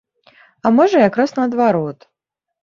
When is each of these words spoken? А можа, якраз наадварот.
А 0.65 0.71
можа, 0.77 0.97
якраз 1.09 1.35
наадварот. 1.37 2.09